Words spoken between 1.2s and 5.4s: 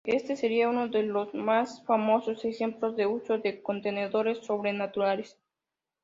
más famosos ejemplos de uso de contenedores sobrenaturales.